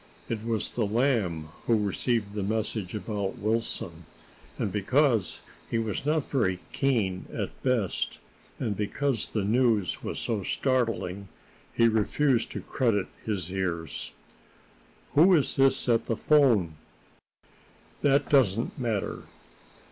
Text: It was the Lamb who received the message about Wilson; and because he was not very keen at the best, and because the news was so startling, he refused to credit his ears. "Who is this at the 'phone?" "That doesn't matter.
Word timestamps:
It 0.29 0.43
was 0.43 0.71
the 0.73 0.87
Lamb 0.87 1.49
who 1.67 1.77
received 1.77 2.33
the 2.33 2.41
message 2.41 2.95
about 2.95 3.37
Wilson; 3.37 4.07
and 4.57 4.71
because 4.71 5.41
he 5.69 5.77
was 5.77 6.07
not 6.07 6.27
very 6.27 6.57
keen 6.71 7.27
at 7.31 7.51
the 7.61 7.69
best, 7.81 8.17
and 8.57 8.75
because 8.75 9.29
the 9.29 9.43
news 9.43 10.01
was 10.01 10.17
so 10.17 10.41
startling, 10.41 11.27
he 11.71 11.87
refused 11.87 12.49
to 12.53 12.61
credit 12.61 13.09
his 13.23 13.51
ears. 13.51 14.11
"Who 15.11 15.35
is 15.35 15.55
this 15.55 15.87
at 15.87 16.07
the 16.07 16.15
'phone?" 16.17 16.77
"That 18.01 18.27
doesn't 18.27 18.79
matter. 18.79 19.25